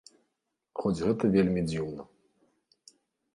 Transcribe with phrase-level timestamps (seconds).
[0.79, 2.03] Хоць гэта вельмі дзіўна.